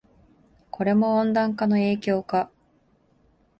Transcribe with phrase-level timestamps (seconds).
[0.71, 2.49] これも温暖化の影響か